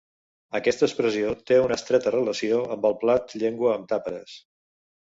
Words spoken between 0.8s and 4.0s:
expressió té una estreta relació amb el plat llengua amb